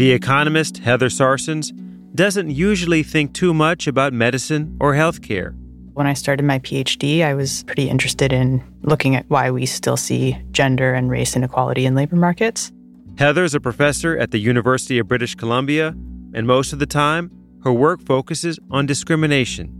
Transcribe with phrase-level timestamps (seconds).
[0.00, 1.72] The economist Heather Sarsons
[2.14, 5.54] doesn't usually think too much about medicine or healthcare.
[5.92, 9.98] When I started my PhD, I was pretty interested in looking at why we still
[9.98, 12.72] see gender and race inequality in labor markets.
[13.18, 15.88] Heather's a professor at the University of British Columbia,
[16.32, 17.30] and most of the time,
[17.64, 19.70] her work focuses on discrimination.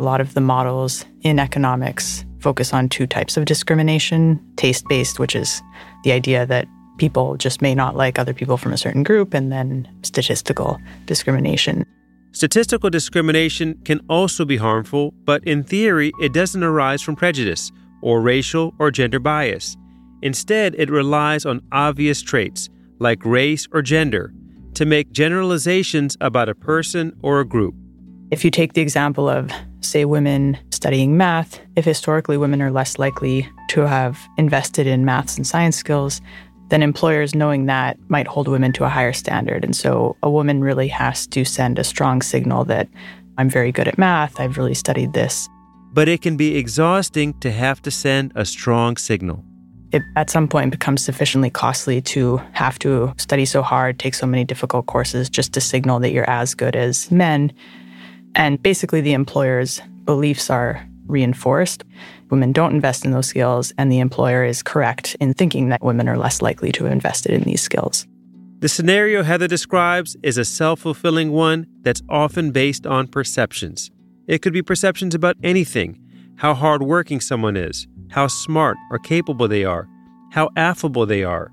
[0.00, 5.18] A lot of the models in economics focus on two types of discrimination taste based,
[5.18, 5.60] which is
[6.02, 6.66] the idea that
[6.98, 11.84] people just may not like other people from a certain group, and then statistical discrimination.
[12.32, 18.20] Statistical discrimination can also be harmful, but in theory, it doesn't arise from prejudice or
[18.20, 19.76] racial or gender bias.
[20.22, 24.32] Instead, it relies on obvious traits, like race or gender,
[24.74, 27.74] to make generalizations about a person or a group.
[28.30, 32.98] If you take the example of, say, women studying math, if historically women are less
[32.98, 36.20] likely to have invested in maths and science skills,
[36.68, 39.64] then employers knowing that might hold women to a higher standard.
[39.64, 42.88] And so a woman really has to send a strong signal that
[43.38, 45.48] I'm very good at math, I've really studied this.
[45.92, 49.44] But it can be exhausting to have to send a strong signal.
[49.92, 54.26] It at some point becomes sufficiently costly to have to study so hard, take so
[54.26, 57.52] many difficult courses just to signal that you're as good as men.
[58.34, 61.84] And basically, the employer's beliefs are reinforced.
[62.30, 66.08] Women don't invest in those skills, and the employer is correct in thinking that women
[66.08, 68.06] are less likely to have invested in these skills.
[68.58, 73.90] The scenario Heather describes is a self fulfilling one that's often based on perceptions.
[74.26, 76.00] It could be perceptions about anything
[76.36, 79.88] how hardworking someone is, how smart or capable they are,
[80.32, 81.50] how affable they are.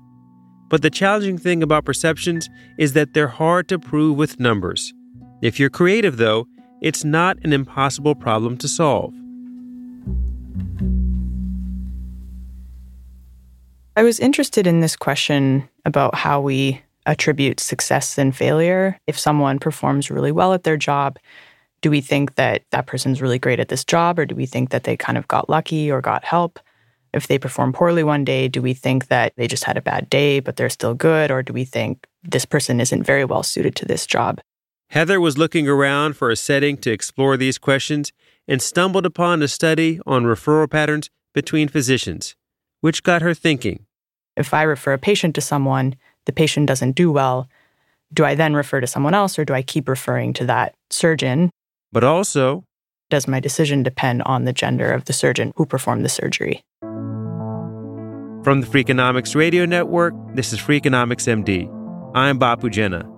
[0.68, 2.48] But the challenging thing about perceptions
[2.78, 4.92] is that they're hard to prove with numbers.
[5.40, 6.46] If you're creative, though,
[6.82, 9.14] it's not an impossible problem to solve.
[13.96, 18.98] I was interested in this question about how we attribute success and failure.
[19.06, 21.18] If someone performs really well at their job,
[21.80, 24.70] do we think that that person's really great at this job, or do we think
[24.70, 26.58] that they kind of got lucky or got help?
[27.12, 30.10] If they perform poorly one day, do we think that they just had a bad
[30.10, 33.76] day, but they're still good, or do we think this person isn't very well suited
[33.76, 34.40] to this job?
[34.90, 38.12] Heather was looking around for a setting to explore these questions
[38.46, 42.36] and stumbled upon a study on referral patterns between physicians,
[42.80, 43.86] which got her thinking.
[44.36, 45.94] If I refer a patient to someone,
[46.26, 47.48] the patient doesn't do well,
[48.12, 51.50] do I then refer to someone else or do I keep referring to that surgeon?
[51.92, 52.64] But also,
[53.10, 56.62] does my decision depend on the gender of the surgeon who performed the surgery?
[58.42, 61.70] From the Freakonomics Radio Network, this is Freakonomics MD.
[62.14, 63.08] I'm Bapu Jena.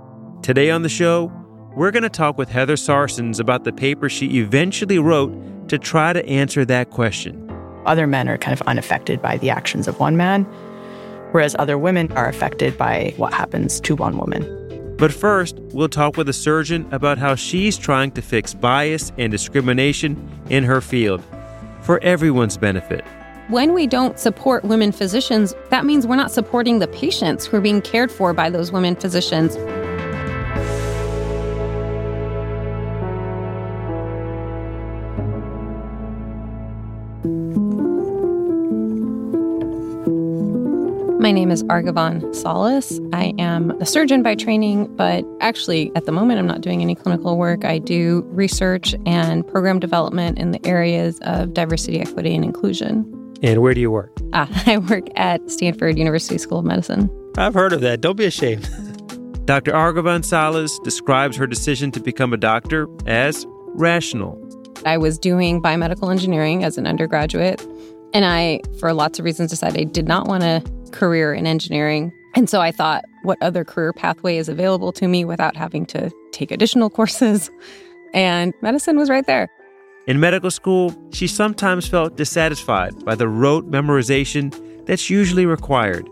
[0.42, 1.32] Today on the show,
[1.76, 6.14] we're going to talk with Heather Sarsons about the paper she eventually wrote to try
[6.14, 7.50] to answer that question.
[7.84, 10.44] Other men are kind of unaffected by the actions of one man,
[11.32, 14.96] whereas other women are affected by what happens to one woman.
[14.96, 19.30] But first, we'll talk with a surgeon about how she's trying to fix bias and
[19.30, 20.16] discrimination
[20.48, 21.22] in her field
[21.82, 23.04] for everyone's benefit.
[23.48, 27.60] When we don't support women physicians, that means we're not supporting the patients who are
[27.60, 29.56] being cared for by those women physicians.
[41.26, 43.00] My name is Arghavan Salles.
[43.12, 46.94] I am a surgeon by training, but actually, at the moment, I'm not doing any
[46.94, 47.64] clinical work.
[47.64, 52.98] I do research and program development in the areas of diversity, equity, and inclusion.
[53.42, 54.16] And where do you work?
[54.34, 57.10] Ah, I work at Stanford University School of Medicine.
[57.36, 58.00] I've heard of that.
[58.00, 58.62] Don't be ashamed.
[59.46, 59.72] Dr.
[59.72, 63.44] Arghavan Salles describes her decision to become a doctor as
[63.74, 64.40] rational.
[64.86, 67.66] I was doing biomedical engineering as an undergraduate
[68.14, 70.62] And I, for lots of reasons, decided I did not want a
[70.92, 72.12] career in engineering.
[72.34, 76.10] And so I thought, what other career pathway is available to me without having to
[76.32, 77.50] take additional courses?
[78.12, 79.48] And medicine was right there.
[80.06, 84.54] In medical school, she sometimes felt dissatisfied by the rote memorization
[84.86, 86.08] that's usually required.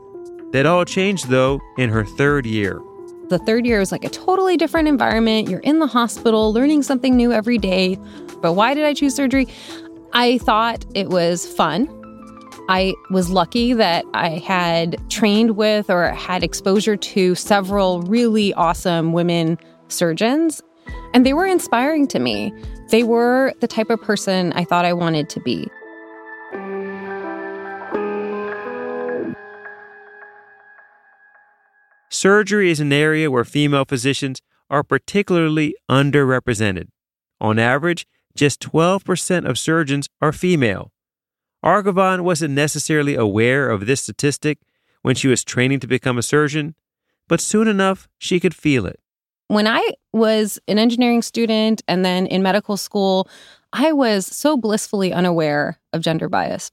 [0.53, 2.81] That all changed, though, in her third year.
[3.29, 5.49] The third year was like a totally different environment.
[5.49, 7.99] You're in the hospital, learning something new every day.
[8.43, 9.49] But why did I choose surgery?
[10.13, 11.89] I thought it was fun.
[12.67, 19.13] I was lucky that I had trained with or had exposure to several really awesome
[19.13, 19.59] women
[19.89, 20.63] surgeons,
[21.13, 22.55] and they were inspiring to me.
[22.89, 25.69] They were the type of person I thought I wanted to be.
[32.11, 34.41] Surgery is an area where female physicians
[34.71, 36.89] are particularly underrepresented.
[37.43, 40.94] On average, just 12% of surgeons are female.
[41.65, 44.59] Arghavan wasn't necessarily aware of this statistic
[45.03, 46.75] when she was training to become a surgeon,
[47.27, 49.01] but soon enough she could feel it.
[49.49, 53.29] When I was an engineering student and then in medical school,
[53.73, 56.71] I was so blissfully unaware of gender bias.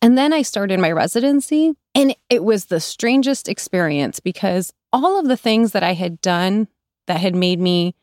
[0.00, 5.28] And then I started my residency, and it was the strangest experience because all of
[5.28, 6.68] the things that I had done
[7.06, 7.94] that had made me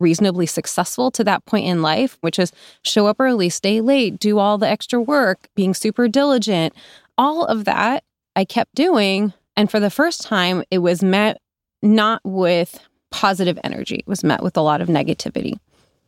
[0.00, 2.52] reasonably successful to that point in life, which is
[2.82, 6.74] show up early, stay late, do all the extra work, being super diligent,
[7.18, 8.04] all of that
[8.34, 9.32] I kept doing.
[9.56, 11.40] And for the first time, it was met
[11.82, 12.80] not with
[13.10, 15.58] positive energy, it was met with a lot of negativity.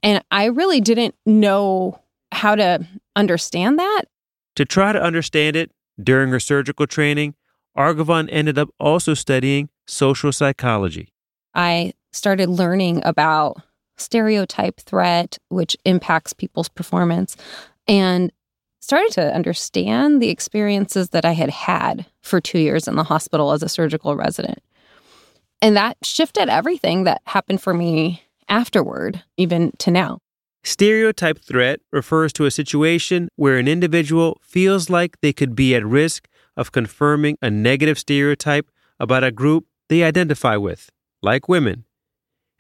[0.03, 2.01] And I really didn't know
[2.33, 4.05] how to understand that.
[4.57, 5.71] To try to understand it,
[6.03, 7.35] during her surgical training,
[7.77, 11.13] Arghavan ended up also studying social psychology.
[11.55, 13.63] I started learning about
[13.97, 17.37] stereotype threat, which impacts people's performance,
[17.87, 18.33] and
[18.81, 23.53] started to understand the experiences that I had had for two years in the hospital
[23.53, 24.59] as a surgical resident.
[25.61, 30.19] And that shifted everything that happened for me afterward, even to now.
[30.65, 35.85] Stereotype threat refers to a situation where an individual feels like they could be at
[35.85, 40.91] risk of confirming a negative stereotype about a group they identify with,
[41.23, 41.85] like women.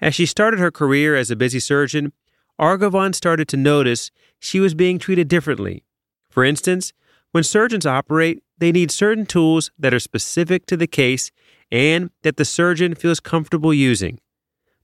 [0.02, 2.12] As she started her career as a busy surgeon,
[2.60, 4.10] Arghavan started to notice
[4.40, 5.84] she was being treated differently.
[6.28, 6.92] For instance,
[7.30, 11.30] when surgeons operate, they need certain tools that are specific to the case
[11.70, 14.18] and that the surgeon feels comfortable using.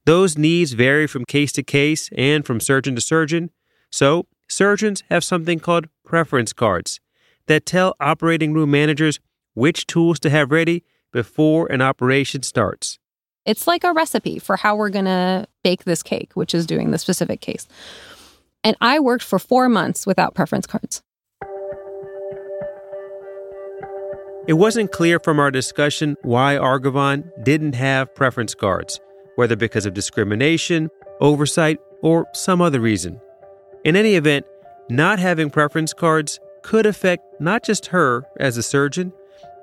[0.04, 3.50] Those needs vary from case to case and from surgeon to surgeon,
[3.90, 7.00] so surgeons have something called preference cards
[7.46, 9.18] that tell operating room managers
[9.54, 13.00] which tools to have ready before an operation starts.
[13.48, 16.90] It's like a recipe for how we're going to bake this cake, which is doing
[16.90, 17.66] the specific case.
[18.62, 21.02] And I worked for four months without preference cards.
[24.46, 29.00] It wasn't clear from our discussion why Arghavan didn't have preference cards,
[29.36, 30.90] whether because of discrimination,
[31.22, 33.18] oversight, or some other reason.
[33.82, 34.44] In any event,
[34.90, 39.10] not having preference cards could affect not just her as a surgeon,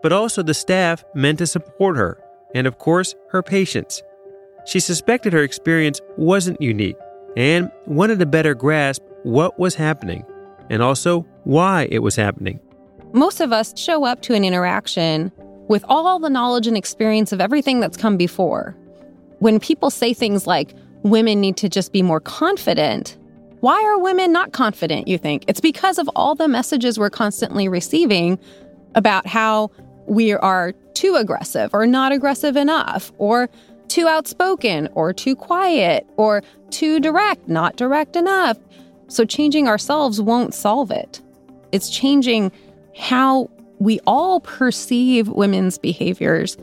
[0.02, 4.04] but also the staff meant to support her, and of course, her patients.
[4.66, 6.98] She suspected her experience wasn't unique
[7.38, 10.26] and wanted to better grasp what was happening
[10.70, 12.60] and also why it was happening.
[13.14, 15.32] Most of us show up to an interaction
[15.68, 18.76] with all the knowledge and experience of everything that's come before.
[19.40, 23.18] When people say things like, women need to just be more confident,
[23.62, 25.46] why are women not confident, you think?
[25.48, 28.40] It's because of all the messages we're constantly receiving
[28.96, 29.72] about how
[30.08, 33.50] we are too aggressive or not aggressive enough or
[33.88, 38.58] too outspoken or too quiet or too direct, not direct enough.
[39.08, 41.22] So changing ourselves won't solve it.
[41.72, 42.52] It's changing
[42.98, 46.58] how we all perceive women's behaviors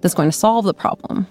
[0.00, 1.26] that's going to solve the problem.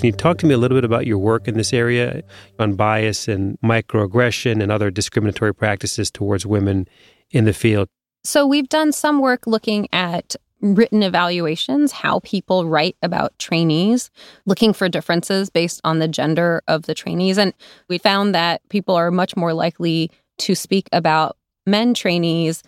[0.00, 2.22] Can you talk to me a little bit about your work in this area
[2.58, 6.88] on bias and microaggression and other discriminatory practices towards women
[7.32, 7.86] in the field?
[8.24, 14.10] So, we've done some work looking at written evaluations, how people write about trainees,
[14.46, 17.36] looking for differences based on the gender of the trainees.
[17.36, 17.52] And
[17.90, 22.62] we found that people are much more likely to speak about men trainees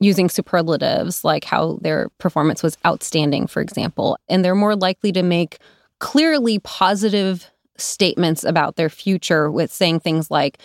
[0.00, 4.16] using superlatives like how their performance was outstanding, for example.
[4.30, 5.58] And they're more likely to make
[5.98, 10.58] clearly positive statements about their future with saying things like,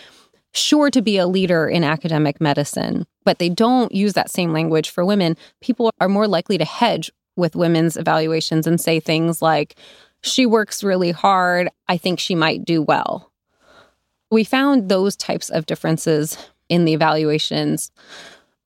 [0.54, 4.90] sure to be a leader in academic medicine, but they don't use that same language
[4.90, 5.36] for women.
[5.62, 9.76] People are more likely to hedge with women's evaluations and say things like,
[10.22, 11.70] she works really hard.
[11.88, 13.32] I think she might do well.
[14.32, 16.38] We found those types of differences
[16.70, 17.92] in the evaluations.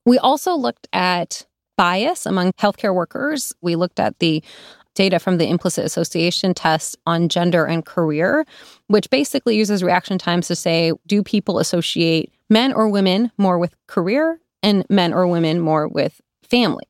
[0.04, 1.46] We also looked at
[1.76, 3.52] bias among healthcare workers.
[3.60, 4.42] We looked at the
[4.98, 8.44] data from the implicit association test on gender and career,
[8.88, 13.76] which basically uses reaction times to say, do people associate men or women more with
[13.86, 16.88] career and men or women more with family?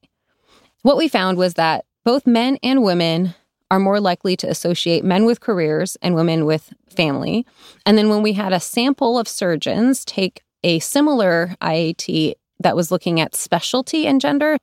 [0.81, 3.35] What we found was that both men and women
[3.71, 7.45] are more likely to associate men with careers and women with family.
[7.85, 12.91] And then when we had a sample of surgeons take a similar IAT that was
[12.91, 14.57] looking at specialty and gender,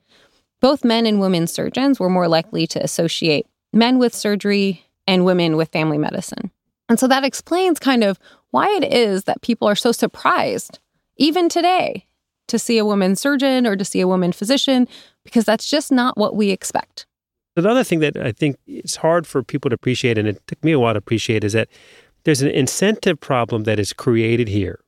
[0.66, 5.58] both men and women surgeons were more likely to associate men with surgery and women
[5.58, 6.50] with family medicine.
[6.90, 8.18] And so that explains kind of
[8.50, 10.80] why it is that people are so surprised,
[11.18, 12.08] even today,
[12.48, 14.88] to see a woman surgeon or to see a woman physician,
[15.24, 17.06] because that's just not what we expect.
[17.56, 20.72] Another thing that I think is hard for people to appreciate, and it took me
[20.72, 21.68] a while to appreciate, is that
[22.24, 24.80] there's an incentive problem that is created here.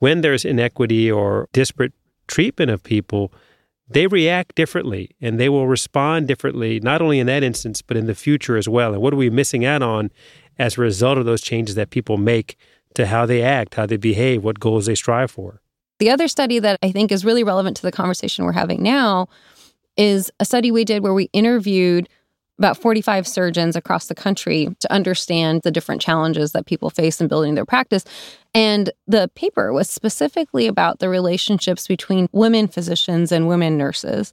[0.00, 1.92] When there's inequity or disparate
[2.26, 3.32] treatment of people,
[3.92, 8.06] they react differently and they will respond differently, not only in that instance, but in
[8.06, 8.92] the future as well.
[8.92, 10.10] And what are we missing out on
[10.58, 12.56] as a result of those changes that people make
[12.94, 15.60] to how they act, how they behave, what goals they strive for?
[15.98, 19.28] The other study that I think is really relevant to the conversation we're having now
[19.96, 22.08] is a study we did where we interviewed
[22.62, 27.26] about 45 surgeons across the country to understand the different challenges that people face in
[27.26, 28.04] building their practice.
[28.54, 34.32] And the paper was specifically about the relationships between women physicians and women nurses.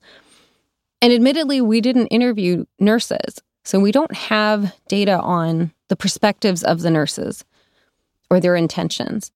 [1.02, 3.42] And admittedly, we didn't interview nurses.
[3.64, 7.44] So we don't have data on the perspectives of the nurses
[8.30, 9.32] or their intentions.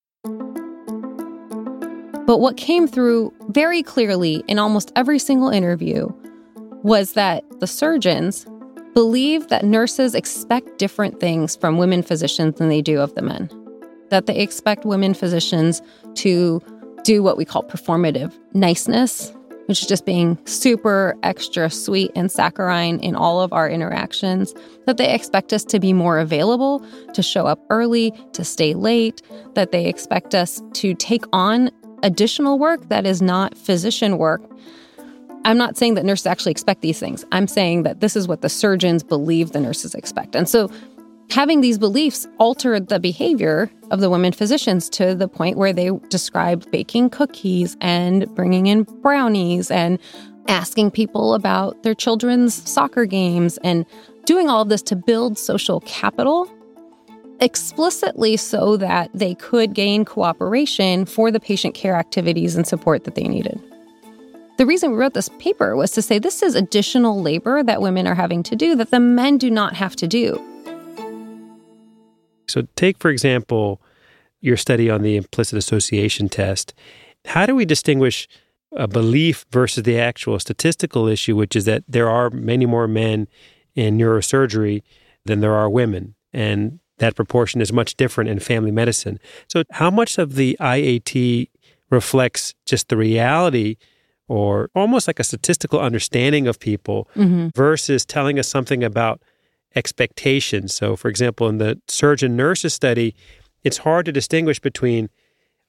[2.27, 6.09] But what came through very clearly in almost every single interview
[6.83, 8.45] was that the surgeons
[8.93, 13.49] believe that nurses expect different things from women physicians than they do of the men.
[14.09, 15.81] That they expect women physicians
[16.15, 16.61] to
[17.03, 19.33] do what we call performative niceness,
[19.65, 24.53] which is just being super extra sweet and saccharine in all of our interactions.
[24.85, 29.21] That they expect us to be more available, to show up early, to stay late,
[29.55, 31.71] that they expect us to take on
[32.03, 34.41] additional work that is not physician work
[35.45, 37.25] I'm not saying that nurses actually expect these things.
[37.31, 40.35] I'm saying that this is what the surgeons believe the nurses expect.
[40.35, 40.71] And so
[41.29, 45.91] having these beliefs altered the behavior of the women physicians to the point where they
[46.09, 49.99] described baking cookies and bringing in brownies and
[50.47, 53.85] asking people about their children's soccer games and
[54.25, 56.49] doing all of this to build social capital
[57.39, 63.15] explicitly so that they could gain cooperation for the patient care activities and support that
[63.15, 63.61] they needed.
[64.57, 68.05] The reason we wrote this paper was to say this is additional labor that women
[68.05, 70.39] are having to do that the men do not have to do.
[72.47, 73.81] So, take, for example,
[74.41, 76.73] your study on the implicit association test.
[77.25, 78.27] How do we distinguish
[78.75, 83.27] a belief versus the actual statistical issue, which is that there are many more men
[83.73, 84.83] in neurosurgery
[85.25, 86.13] than there are women?
[86.31, 89.19] And that proportion is much different in family medicine.
[89.47, 91.49] So, how much of the IAT
[91.89, 93.77] reflects just the reality
[94.27, 97.49] or almost like a statistical understanding of people mm-hmm.
[97.55, 99.21] versus telling us something about
[99.75, 100.73] expectations.
[100.73, 103.15] So, for example, in the surgeon nurses study,
[103.63, 105.09] it's hard to distinguish between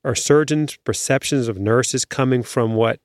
[0.04, 3.00] are surgeons' perceptions of nurses coming from what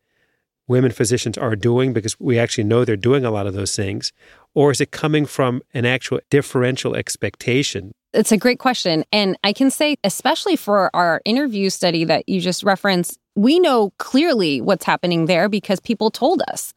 [0.68, 4.12] women physicians are doing because we actually know they're doing a lot of those things,
[4.53, 7.91] or is it coming from an actual differential expectation?
[8.13, 9.03] It's a great question.
[9.12, 13.93] And I can say, especially for our interview study that you just referenced, we know
[14.00, 16.74] clearly what's happening there because people told us.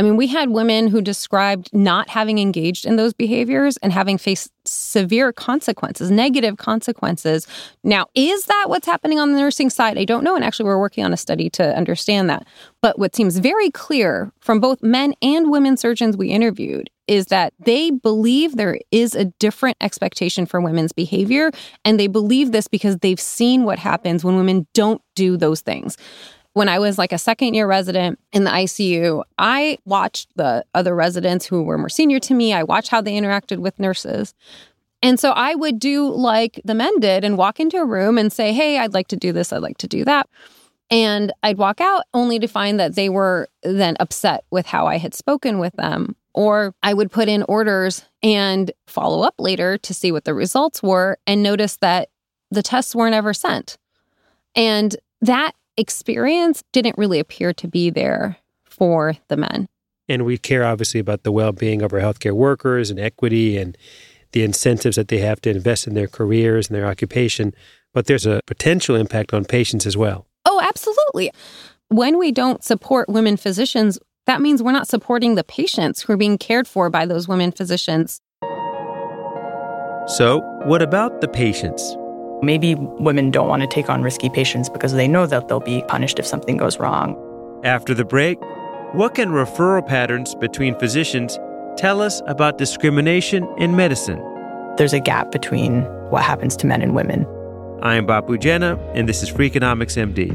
[0.00, 4.16] I mean, we had women who described not having engaged in those behaviors and having
[4.16, 7.46] faced severe consequences, negative consequences.
[7.84, 9.98] Now, is that what's happening on the nursing side?
[9.98, 10.34] I don't know.
[10.34, 12.46] And actually, we're working on a study to understand that.
[12.80, 17.52] But what seems very clear from both men and women surgeons we interviewed is that
[17.58, 21.50] they believe there is a different expectation for women's behavior.
[21.84, 25.98] And they believe this because they've seen what happens when women don't do those things.
[26.52, 30.94] When I was like a second year resident in the ICU, I watched the other
[30.94, 32.52] residents who were more senior to me.
[32.52, 34.34] I watched how they interacted with nurses.
[35.02, 38.32] And so I would do like the men did and walk into a room and
[38.32, 39.52] say, Hey, I'd like to do this.
[39.52, 40.28] I'd like to do that.
[40.90, 44.98] And I'd walk out only to find that they were then upset with how I
[44.98, 49.94] had spoken with them or I would put in orders and follow up later to
[49.94, 52.08] see what the results were and notice that
[52.50, 53.78] the tests weren't ever sent.
[54.54, 59.66] And that experience didn't really appear to be there for the men.
[60.08, 63.76] And we care obviously about the well being of our healthcare workers and equity and
[64.32, 67.54] the incentives that they have to invest in their careers and their occupation.
[67.92, 70.24] but there's a potential impact on patients as well.
[70.46, 71.32] Oh, absolutely.
[71.88, 76.16] When we don't support women physicians, that means we're not supporting the patients who are
[76.16, 78.20] being cared for by those women physicians.
[80.06, 81.96] So, what about the patients?
[82.42, 85.82] Maybe women don't want to take on risky patients because they know that they'll be
[85.88, 87.16] punished if something goes wrong.
[87.64, 88.38] After the break,
[88.92, 91.38] what can referral patterns between physicians
[91.76, 94.18] tell us about discrimination in medicine?
[94.76, 97.26] There's a gap between what happens to men and women.
[97.82, 100.34] I'm Bapu Jena, and this is Freakonomics MD.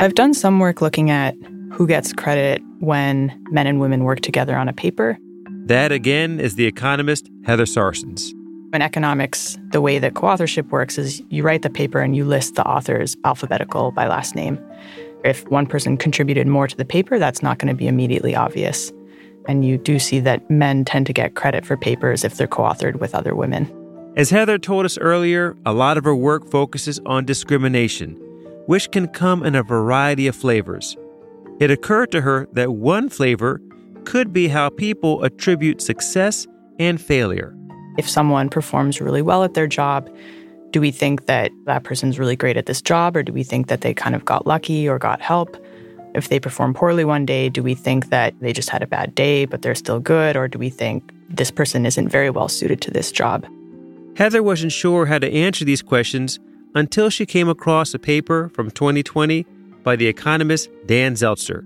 [0.00, 1.34] I've done some work looking at
[1.72, 5.18] who gets credit when men and women work together on a paper.
[5.66, 8.32] That again is the economist Heather Sarsons.
[8.72, 12.24] In economics, the way that co authorship works is you write the paper and you
[12.24, 14.56] list the authors alphabetical by last name.
[15.24, 18.92] If one person contributed more to the paper, that's not going to be immediately obvious.
[19.48, 22.62] And you do see that men tend to get credit for papers if they're co
[22.62, 23.68] authored with other women.
[24.16, 28.16] As Heather told us earlier, a lot of her work focuses on discrimination,
[28.68, 30.94] which can come in a variety of flavors.
[31.58, 33.62] It occurred to her that one flavor
[34.04, 36.46] could be how people attribute success
[36.78, 37.56] and failure.
[37.96, 40.14] If someone performs really well at their job,
[40.70, 43.68] do we think that that person's really great at this job, or do we think
[43.68, 45.56] that they kind of got lucky or got help?
[46.14, 49.14] If they perform poorly one day, do we think that they just had a bad
[49.14, 52.82] day, but they're still good, or do we think this person isn't very well suited
[52.82, 53.46] to this job?
[54.14, 56.38] Heather wasn't sure how to answer these questions
[56.74, 59.44] until she came across a paper from 2020
[59.82, 61.64] by the economist Dan Zeltzer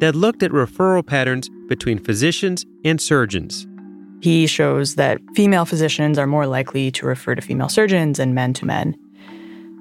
[0.00, 3.66] that looked at referral patterns between physicians and surgeons.
[4.22, 8.52] He shows that female physicians are more likely to refer to female surgeons and men
[8.54, 8.96] to men.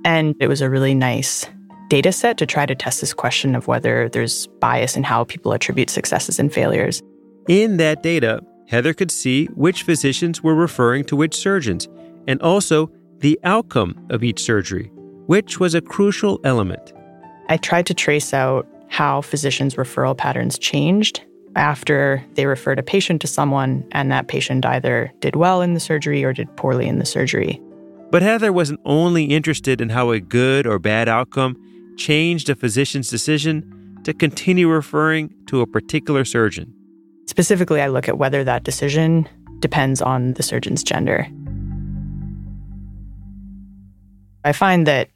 [0.05, 1.45] And it was a really nice
[1.89, 5.51] data set to try to test this question of whether there's bias in how people
[5.51, 7.01] attribute successes and failures.
[7.47, 11.87] In that data, Heather could see which physicians were referring to which surgeons
[12.27, 14.91] and also the outcome of each surgery,
[15.27, 16.93] which was a crucial element.
[17.49, 21.21] I tried to trace out how physicians' referral patterns changed
[21.55, 25.79] after they referred a patient to someone and that patient either did well in the
[25.79, 27.61] surgery or did poorly in the surgery.
[28.11, 31.57] But Heather wasn't only interested in how a good or bad outcome
[31.97, 36.73] changed a physician's decision to continue referring to a particular surgeon.
[37.27, 39.27] Specifically, I look at whether that decision
[39.59, 41.27] depends on the surgeon's gender.
[44.43, 45.09] I find that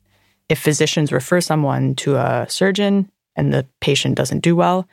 [0.50, 4.88] if physicians refer someone to a surgeon and the patient doesn't do well,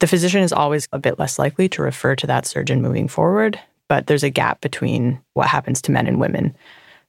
[0.00, 3.58] the physician is always a bit less likely to refer to that surgeon moving forward.
[3.88, 6.56] But there's a gap between what happens to men and women.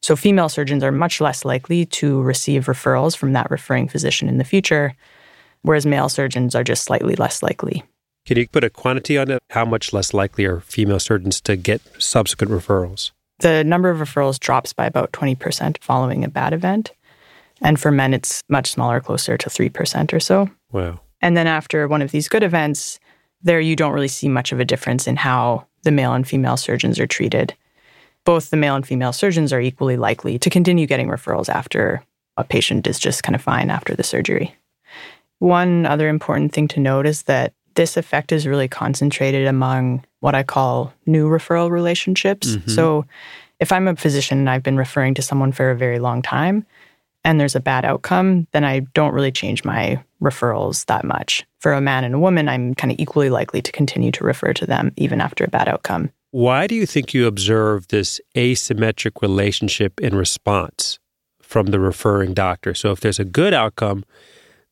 [0.02, 4.38] So female surgeons are much less likely to receive referrals from that referring physician in
[4.38, 4.96] the future,
[5.64, 7.84] whereas male surgeons are just slightly less likely.
[8.26, 9.40] Can you put a quantity on it?
[9.52, 13.12] How much less likely are female surgeons to get subsequent referrals?
[13.40, 16.92] The number of referrals drops by about 20% following a bad event.
[17.62, 20.50] And for men, it's much smaller, closer to 3% or so.
[20.72, 21.00] Wow.
[21.22, 23.00] And then after one of these good events,
[23.42, 26.58] there you don't really see much of a difference in how the male and female
[26.58, 27.56] surgeons are treated.
[28.28, 32.04] both the male and female surgeons are equally likely to continue getting referrals after
[32.36, 34.54] a patient is just kind of fine after the surgery.
[35.40, 40.36] One other important thing to note is that this effect is really concentrated among what
[40.36, 42.56] I call new referral relationships.
[42.56, 42.72] Mm-hmm.
[42.72, 43.06] So
[43.60, 46.66] if I'm a physician and I've been referring to someone for a very long time
[47.24, 51.46] and there's a bad outcome, then I don't really change my referrals that much.
[51.60, 54.54] For a man and a woman, I'm kind of equally likely to continue to refer
[54.54, 56.12] to them even after a bad outcome.
[56.32, 61.00] Why do you think you observe this asymmetric relationship in response
[61.42, 62.74] from the referring doctor?
[62.74, 64.04] So if there's a good outcome,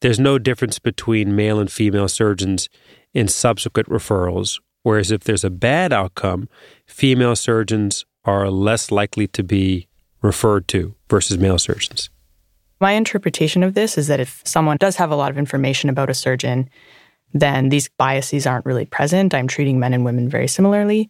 [0.01, 2.69] there's no difference between male and female surgeons
[3.13, 4.59] in subsequent referrals.
[4.83, 6.47] Whereas if there's a bad outcome,
[6.85, 9.87] female surgeons are less likely to be
[10.21, 12.09] referred to versus male surgeons.
[12.79, 16.09] My interpretation of this is that if someone does have a lot of information about
[16.09, 16.69] a surgeon,
[17.33, 19.33] then these biases aren't really present.
[19.33, 21.09] I'm treating men and women very similarly.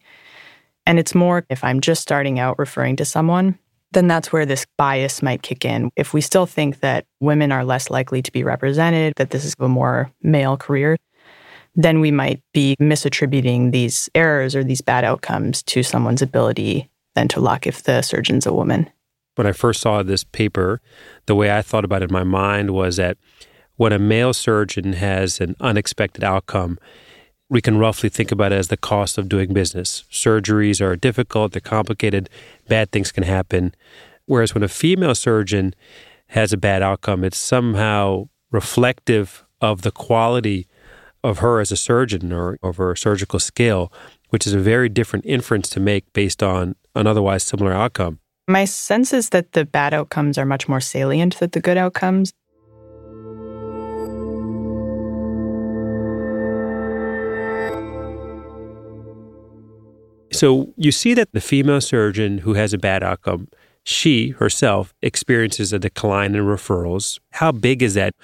[0.86, 3.58] And it's more if I'm just starting out referring to someone,
[3.92, 5.90] then that's where this bias might kick in.
[5.96, 9.54] If we still think that women are less likely to be represented, that this is
[9.58, 10.96] a more male career,
[11.74, 17.28] then we might be misattributing these errors or these bad outcomes to someone's ability than
[17.28, 18.90] to luck if the surgeon's a woman.
[19.36, 20.80] When I first saw this paper,
[21.26, 23.18] the way I thought about it in my mind was that
[23.76, 26.78] when a male surgeon has an unexpected outcome,
[27.48, 30.04] we can roughly think about it as the cost of doing business.
[30.10, 32.28] Surgeries are difficult, they're complicated,
[32.68, 33.74] bad things can happen.
[34.26, 35.74] Whereas when a female surgeon
[36.28, 40.66] has a bad outcome, it's somehow reflective of the quality
[41.22, 43.92] of her as a surgeon or of her surgical skill,
[44.30, 48.18] which is a very different inference to make based on an otherwise similar outcome.
[48.48, 52.32] My sense is that the bad outcomes are much more salient than the good outcomes.
[60.36, 63.48] So you see that the female surgeon who has a bad outcome,
[63.84, 67.18] she herself experiences a decline in referrals.
[67.32, 68.14] How big is that?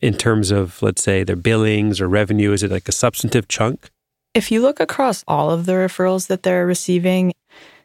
[0.00, 2.52] in terms of, let's say, their billings or revenue?
[2.52, 3.90] Is it like a substantive chunk?
[4.34, 7.32] If you look across all of the referrals that they're receiving,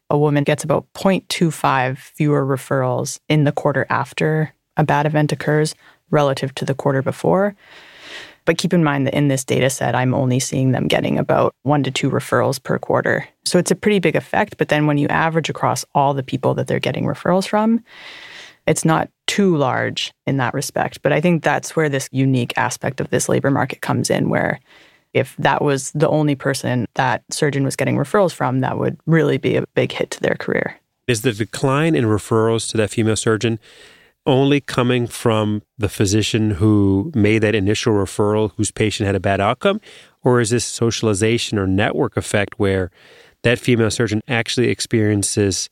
[0.09, 5.73] a woman gets about 0.25 fewer referrals in the quarter after a bad event occurs
[6.09, 7.55] relative to the quarter before.
[8.51, 11.55] But keep in mind that in this data set, I'm only seeing them getting about
[11.63, 13.25] one to two referrals per quarter.
[13.45, 14.57] So it's a pretty big effect.
[14.57, 17.81] But then when you average across all the people that they're getting referrals from,
[18.67, 21.01] it's not too large in that respect.
[21.01, 24.59] But I think that's where this unique aspect of this labor market comes in, where
[25.13, 29.37] if that was the only person that surgeon was getting referrals from, that would really
[29.37, 30.77] be a big hit to their career.
[31.07, 33.59] Is the decline in referrals to that female surgeon
[34.25, 39.41] only coming from the physician who made that initial referral whose patient had a bad
[39.41, 39.81] outcome?
[40.23, 42.91] Or is this socialization or network effect where
[43.43, 45.69] that female surgeon actually experiences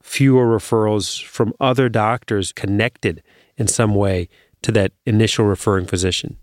[0.00, 3.22] fewer referrals from other doctors connected
[3.56, 4.28] in some way
[4.62, 6.38] to that initial referring physician?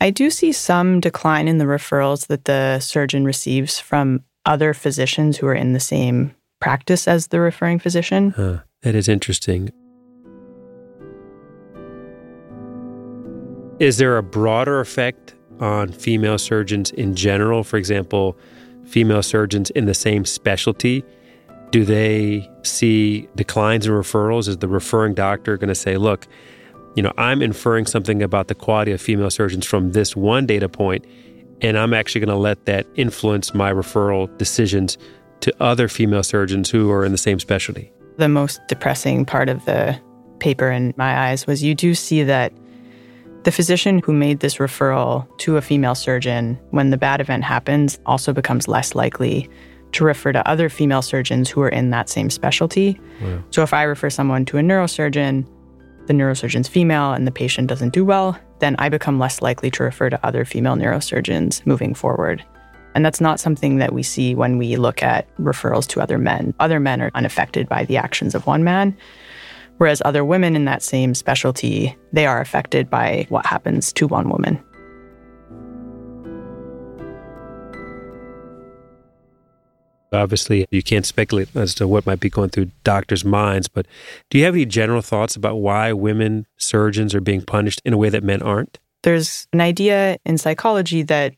[0.00, 5.38] I do see some decline in the referrals that the surgeon receives from other physicians
[5.38, 8.30] who are in the same practice as the referring physician.
[8.30, 9.70] Huh, that is interesting.
[13.80, 17.64] Is there a broader effect on female surgeons in general?
[17.64, 18.36] For example,
[18.86, 21.04] female surgeons in the same specialty
[21.74, 24.46] do they see declines in referrals?
[24.46, 26.28] Is the referring doctor going to say, look,
[26.94, 30.68] you know, I'm inferring something about the quality of female surgeons from this one data
[30.68, 31.04] point,
[31.60, 34.96] and I'm actually going to let that influence my referral decisions
[35.40, 37.92] to other female surgeons who are in the same specialty?
[38.18, 40.00] The most depressing part of the
[40.38, 42.52] paper in my eyes was you do see that
[43.44, 47.98] the physician who made this referral to a female surgeon when the bad event happens
[48.06, 49.48] also becomes less likely
[49.92, 52.98] to refer to other female surgeons who are in that same specialty.
[53.20, 53.44] Wow.
[53.50, 55.46] So if I refer someone to a neurosurgeon,
[56.06, 59.84] the neurosurgeon's female and the patient doesn't do well, then I become less likely to
[59.84, 62.42] refer to other female neurosurgeons moving forward.
[62.94, 66.54] And that's not something that we see when we look at referrals to other men.
[66.60, 68.96] Other men are unaffected by the actions of one man,
[69.78, 74.28] whereas other women in that same specialty, they are affected by what happens to one
[74.28, 74.62] woman.
[80.12, 83.86] Obviously, you can't speculate as to what might be going through doctors' minds, but
[84.30, 87.96] do you have any general thoughts about why women surgeons are being punished in a
[87.96, 88.78] way that men aren't?
[89.02, 91.34] There's an idea in psychology that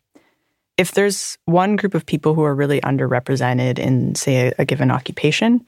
[0.77, 4.91] if there's one group of people who are really underrepresented in, say, a, a given
[4.91, 5.65] occupation,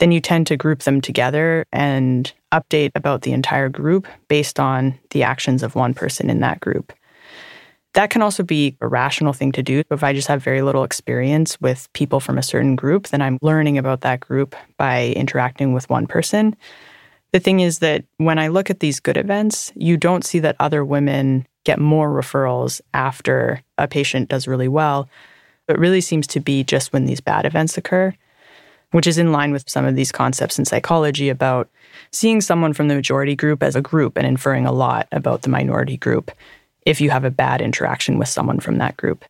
[0.00, 4.98] then you tend to group them together and update about the entire group based on
[5.10, 6.92] the actions of one person in that group.
[7.92, 9.82] That can also be a rational thing to do.
[9.90, 13.38] If I just have very little experience with people from a certain group, then I'm
[13.42, 16.56] learning about that group by interacting with one person.
[17.32, 20.56] The thing is that when I look at these good events, you don't see that
[20.60, 25.08] other women get more referrals after a patient does really well.
[25.68, 28.14] It really seems to be just when these bad events occur,
[28.92, 31.68] which is in line with some of these concepts in psychology about
[32.12, 35.48] seeing someone from the majority group as a group and inferring a lot about the
[35.48, 36.30] minority group
[36.86, 39.24] if you have a bad interaction with someone from that group.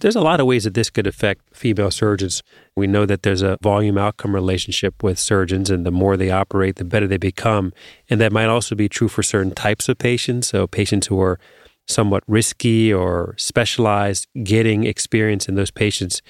[0.00, 2.42] There's a lot of ways that this could affect female surgeons.
[2.76, 6.76] We know that there's a volume outcome relationship with surgeons, and the more they operate,
[6.76, 7.72] the better they become.
[8.08, 10.48] And that might also be true for certain types of patients.
[10.48, 11.38] So, patients who are
[11.86, 16.22] somewhat risky or specialized, getting experience in those patients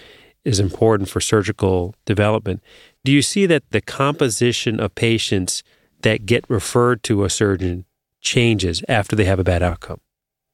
[0.44, 2.62] is important for surgical development.
[3.04, 5.62] Do you see that the composition of patients
[6.02, 7.84] that get referred to a surgeon
[8.20, 10.00] changes after they have a bad outcome?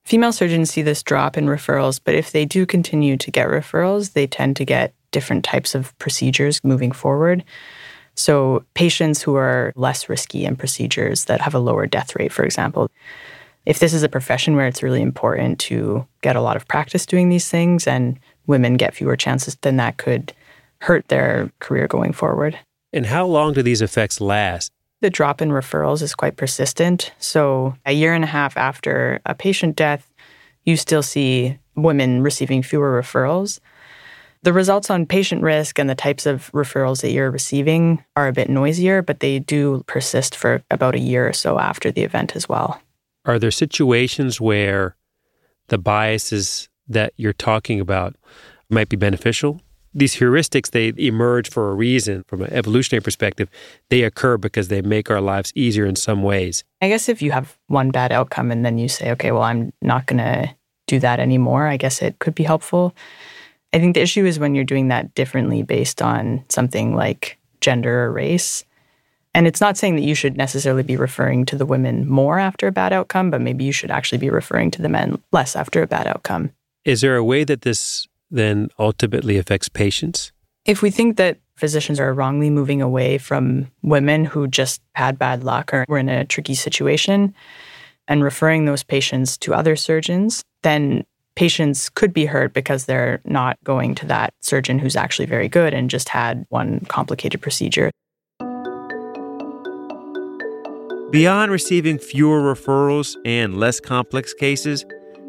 [0.04, 4.12] Female surgeons see this drop in referrals, but if they do continue to get referrals,
[4.12, 7.42] they tend to get different types of procedures moving forward.
[8.14, 12.44] So, patients who are less risky in procedures that have a lower death rate, for
[12.44, 12.88] example,
[13.66, 17.04] if this is a profession where it's really important to get a lot of practice
[17.04, 20.32] doing these things and women get fewer chances, then that could
[20.80, 22.58] hurt their career going forward.
[22.92, 24.72] And how long do these effects last?
[25.00, 27.12] The drop in referrals is quite persistent.
[27.18, 30.10] So, a year and a half after a patient death,
[30.64, 33.60] you still see women receiving fewer referrals.
[34.42, 38.32] The results on patient risk and the types of referrals that you're receiving are a
[38.32, 42.36] bit noisier, but they do persist for about a year or so after the event
[42.36, 42.80] as well.
[43.24, 44.96] Are there situations where
[45.68, 48.16] the biases that you're talking about
[48.68, 49.60] might be beneficial?
[49.96, 53.48] these heuristics they emerge for a reason from an evolutionary perspective.
[53.88, 56.62] They occur because they make our lives easier in some ways.
[56.82, 59.72] I guess if you have one bad outcome and then you say okay well i'm
[59.80, 60.54] not going to
[60.86, 62.94] do that anymore i guess it could be helpful.
[63.72, 68.04] I think the issue is when you're doing that differently based on something like gender
[68.04, 68.64] or race.
[69.34, 72.68] And it's not saying that you should necessarily be referring to the women more after
[72.68, 75.82] a bad outcome but maybe you should actually be referring to the men less after
[75.82, 76.52] a bad outcome
[76.86, 80.32] is there a way that this then ultimately affects patients?
[80.64, 85.42] If we think that physicians are wrongly moving away from women who just had bad
[85.42, 87.34] luck or were in a tricky situation
[88.08, 93.58] and referring those patients to other surgeons, then patients could be hurt because they're not
[93.64, 97.90] going to that surgeon who's actually very good and just had one complicated procedure.
[101.10, 104.84] Beyond receiving fewer referrals and less complex cases,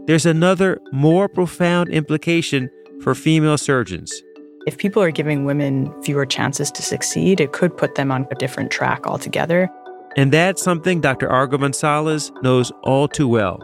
[0.07, 2.69] there's another more profound implication
[3.01, 4.23] for female surgeons.
[4.65, 8.35] If people are giving women fewer chances to succeed, it could put them on a
[8.35, 9.69] different track altogether.
[10.15, 11.27] And that's something Dr.
[11.27, 13.59] Arghavan Salles knows all too well.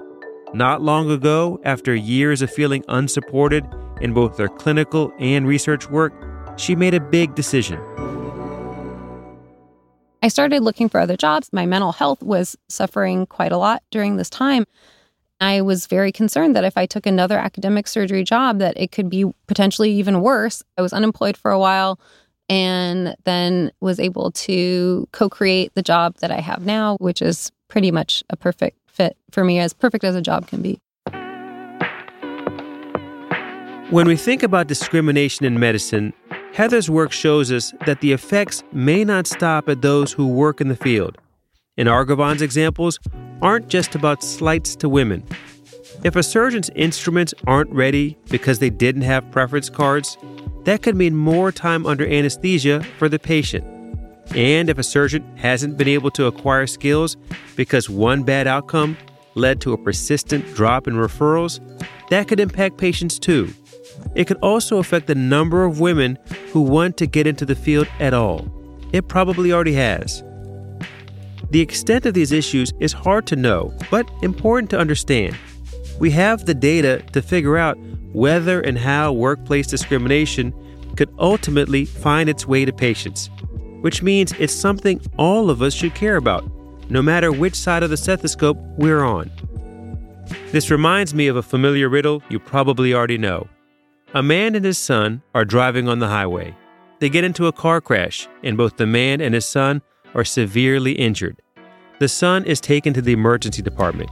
[0.54, 3.66] Not long ago, after years of feeling unsupported
[4.02, 6.14] in both their clinical and research work,
[6.58, 7.80] she made a big decision.
[10.22, 11.50] I started looking for other jobs.
[11.52, 14.66] My mental health was suffering quite a lot during this time.
[15.44, 19.10] I was very concerned that if I took another academic surgery job that it could
[19.10, 20.64] be potentially even worse.
[20.78, 22.00] I was unemployed for a while
[22.48, 27.92] and then was able to co-create the job that I have now, which is pretty
[27.92, 30.80] much a perfect fit for me as perfect as a job can be.
[33.90, 36.14] When we think about discrimination in medicine,
[36.54, 40.70] Heather's work shows us that the effects may not stop at those who work in
[40.70, 41.18] the field.
[41.76, 43.00] In Arghavan's examples,
[43.42, 45.24] aren't just about slights to women.
[46.04, 50.16] If a surgeon's instruments aren't ready because they didn't have preference cards,
[50.66, 53.66] that could mean more time under anesthesia for the patient.
[54.36, 57.18] And if a surgeon hasn't been able to acquire skills
[57.56, 58.96] because one bad outcome
[59.34, 61.60] led to a persistent drop in referrals,
[62.12, 63.52] that could impact patients too.
[64.14, 66.20] It could also affect the number of women
[66.52, 68.48] who want to get into the field at all.
[68.92, 70.24] It probably already has.
[71.50, 75.36] The extent of these issues is hard to know, but important to understand.
[76.00, 77.78] We have the data to figure out
[78.12, 80.54] whether and how workplace discrimination
[80.96, 83.30] could ultimately find its way to patients,
[83.82, 86.50] which means it's something all of us should care about,
[86.90, 89.32] no matter which side of the stethoscope we're on.
[90.52, 93.48] This reminds me of a familiar riddle you probably already know.
[94.14, 96.56] A man and his son are driving on the highway.
[97.00, 99.82] They get into a car crash, and both the man and his son
[100.16, 101.42] are severely injured.
[102.00, 104.10] The son is taken to the emergency department.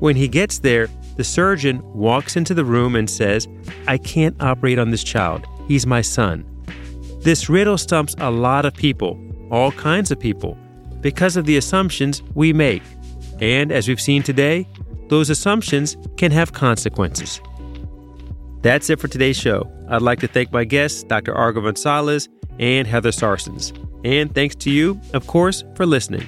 [0.00, 3.48] When he gets there, the surgeon walks into the room and says,
[3.86, 5.46] I can't operate on this child.
[5.68, 6.44] He's my son.
[7.20, 10.56] This riddle stumps a lot of people, all kinds of people,
[11.00, 12.82] because of the assumptions we make.
[13.40, 14.66] And as we've seen today,
[15.08, 17.40] those assumptions can have consequences.
[18.62, 19.70] That's it for today's show.
[19.88, 21.34] I'd like to thank my guests, Dr.
[21.34, 23.72] Arghavan Salles and Heather Sarsons.
[24.04, 26.26] And thanks to you, of course, for listening.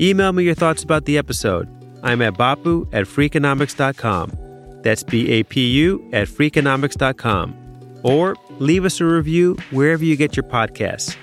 [0.00, 1.68] Email me your thoughts about the episode.
[2.02, 4.80] I'm at bapu at freakonomics.com.
[4.82, 8.00] That's B A P U at freakonomics.com.
[8.02, 11.16] Or leave us a review wherever you get your podcasts.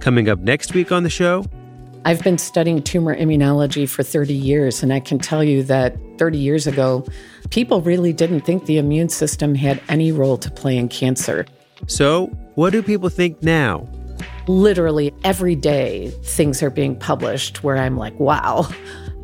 [0.00, 1.46] Coming up next week on the show,
[2.04, 6.36] I've been studying tumor immunology for 30 years, and I can tell you that 30
[6.36, 7.06] years ago,
[7.50, 11.46] people really didn't think the immune system had any role to play in cancer.
[11.86, 13.88] So, what do people think now?
[14.48, 18.68] Literally every day, things are being published where I'm like, wow,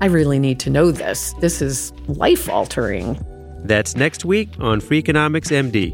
[0.00, 1.35] I really need to know this.
[1.40, 3.18] This is life altering.
[3.64, 5.92] That's next week on Freakonomics MD.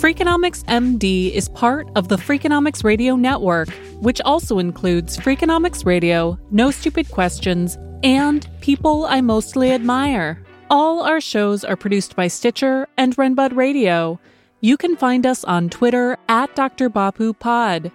[0.00, 3.68] Freakonomics MD is part of the Freakonomics Radio Network,
[4.00, 10.42] which also includes Freakonomics Radio, No Stupid Questions, and People I Mostly Admire.
[10.70, 14.18] All our shows are produced by Stitcher and Renbud Radio.
[14.62, 16.90] You can find us on Twitter at Dr.
[16.90, 17.90] Bapu Pod.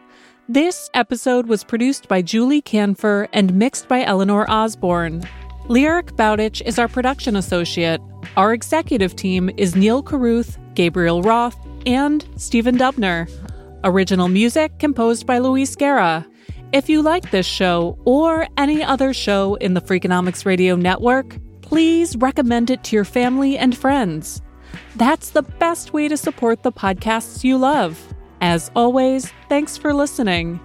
[0.50, 5.24] This episode was produced by Julie Kanfer and mixed by Eleanor Osborne.
[5.68, 8.02] Lyric Bowditch is our production associate.
[8.36, 13.30] Our executive team is Neil Carruth, Gabriel Roth, and Stephen Dubner.
[13.84, 16.26] Original music composed by Luis Guerra.
[16.74, 22.16] If you like this show or any other show in the Freakonomics Radio Network, please
[22.16, 24.42] recommend it to your family and friends.
[24.96, 28.14] That's the best way to support the podcasts you love.
[28.42, 30.60] As always, thanks for listening.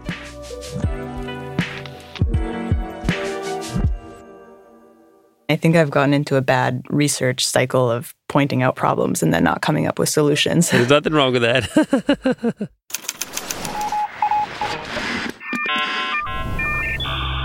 [5.48, 9.42] I think I've gotten into a bad research cycle of pointing out problems and then
[9.42, 10.70] not coming up with solutions.
[10.70, 12.68] There's nothing wrong with that.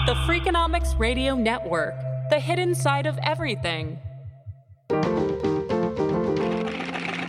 [0.06, 1.95] The Freakonomics Radio Network,
[2.30, 3.97] the hidden side of everything.